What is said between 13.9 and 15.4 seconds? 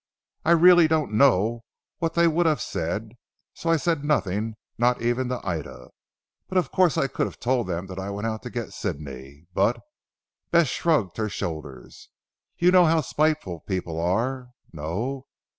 are. No!